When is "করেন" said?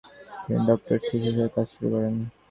1.93-2.15